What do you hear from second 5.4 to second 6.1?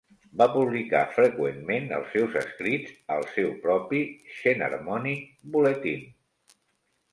Bulletin".